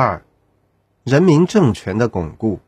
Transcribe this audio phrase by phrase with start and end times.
[0.00, 0.22] 二、
[1.02, 2.60] 人民政权的巩固。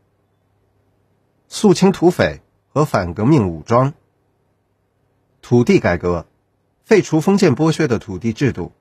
[1.47, 3.95] 肃清土匪和反革命武装。
[5.41, 6.27] 土地改革，
[6.83, 8.73] 废除封建剥削的土地制度，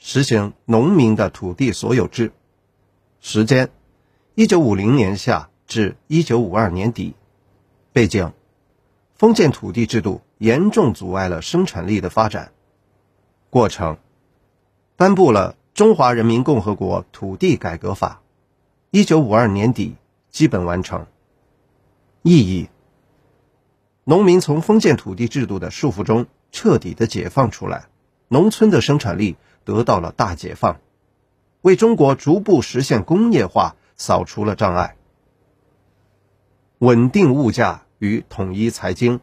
[0.00, 2.32] 实行农民的土地所有制。
[3.20, 3.70] 时间：
[4.36, 7.14] 一九五零年夏至一九五二年底。
[7.92, 8.32] 背景：
[9.16, 12.52] 封建土地制度严重阻碍了生产力的发展。
[13.50, 13.98] 过程：
[14.96, 15.56] 颁布了。
[15.74, 18.20] 中华人民共和国土地改革法，
[18.90, 19.96] 一九五二年底
[20.30, 21.06] 基本完成。
[22.20, 22.68] 意义：
[24.04, 27.86] 农民从封建土地制度的束缚中彻底的解放出来，
[28.28, 30.78] 农村的生产力得到了大解放，
[31.62, 34.96] 为中国逐步实现工业化扫除了障碍。
[36.80, 39.20] 稳定物价与统一财经。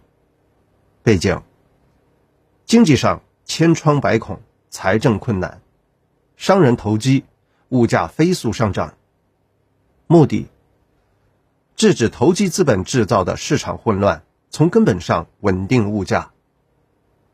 [1.04, 1.44] 背景：
[2.66, 5.62] 经济上千疮百孔，财政困难。
[6.40, 7.26] 商人投机，
[7.68, 8.94] 物价飞速上涨。
[10.08, 10.48] 目的：
[11.76, 16.32] 制止投机资本制造的市场混乱，从根本上稳定物价。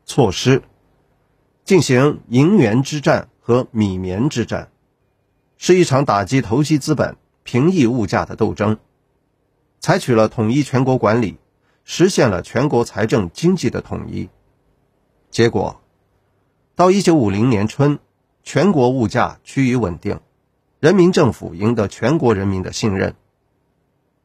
[0.06, 0.60] 措施：
[1.64, 4.72] 进行银元之战和米棉之战，
[5.56, 8.76] 是一场打击投机资本、平抑物价的斗争。
[9.78, 11.38] 采取了统一全国管理，
[11.84, 14.28] 实现了全国财政经济的统一。
[15.30, 15.80] 结果，
[16.74, 18.00] 到一九五零年春。
[18.46, 20.20] 全国物价趋于稳定，
[20.78, 23.16] 人民政府赢得全国人民的信任。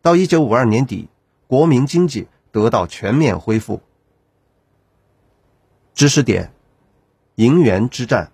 [0.04, 1.10] 到一九五二年底，
[1.48, 3.82] 国民经济得到全面恢复。
[5.96, 6.54] 知识点：
[7.34, 8.32] 银元之战。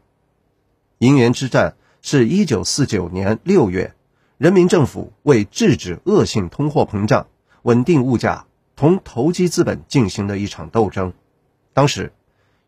[0.98, 3.96] 银元之战是一九四九年六月，
[4.38, 7.28] 人民政府为制止恶性通货膨胀、
[7.62, 11.14] 稳定物价，同投机资本进行的一场斗争。
[11.72, 12.12] 当时，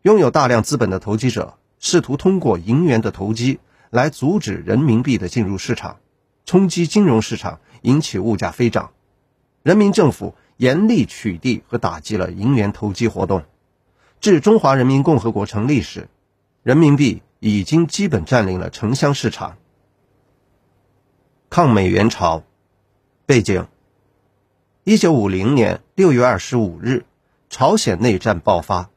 [0.00, 1.58] 拥有大量资本的投机者。
[1.80, 5.98] 试图通过银元的投机来阻止人民币的进入市场，
[6.44, 8.92] 冲击金融市场，引起物价飞涨。
[9.62, 13.44] 人民政府严厉取缔和打击了银元投机活动。
[14.20, 16.08] 至中华人民共和国成立时，
[16.62, 19.56] 人民币已经基本占领了城乡市场。
[21.48, 22.44] 抗美援朝
[23.24, 23.66] 背景：
[24.84, 27.06] 一九五零年六月二十五日，
[27.48, 28.90] 朝鲜内战爆发，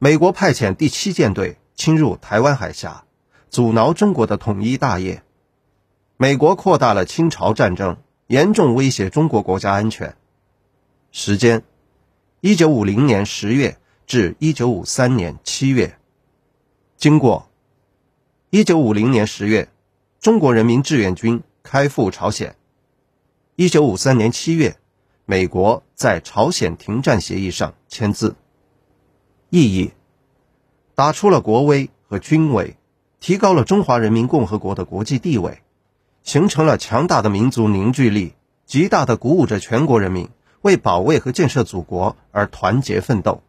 [0.00, 1.56] 美国派遣第七舰队。
[1.80, 3.06] 侵入台湾海峡，
[3.48, 5.22] 阻挠中国的统一大业。
[6.18, 7.96] 美国扩大了侵朝战争，
[8.26, 10.14] 严重威胁中国国家安全。
[11.10, 11.62] 时间：
[12.42, 15.98] 一九五零年十月至一九五三年七月。
[16.98, 17.48] 经过：
[18.50, 19.70] 一九五零年十月，
[20.20, 22.56] 中国人民志愿军开赴朝鲜。
[23.56, 24.76] 一九五三年七月，
[25.24, 28.36] 美国在朝鲜停战协议上签字。
[29.48, 29.92] 意义。
[31.00, 32.76] 打出了国威和军威，
[33.20, 35.62] 提高了中华人民共和国的国际地位，
[36.24, 38.34] 形成了强大的民族凝聚力，
[38.66, 40.28] 极大的鼓舞着全国人民
[40.60, 43.42] 为保卫和建设祖国而团结奋斗。